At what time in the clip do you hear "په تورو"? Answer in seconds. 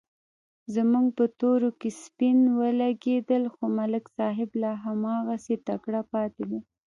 1.17-1.69